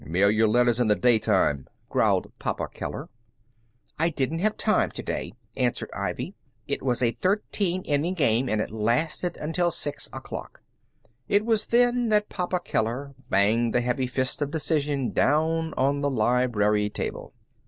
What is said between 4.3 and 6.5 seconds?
have time to day," answered Ivy.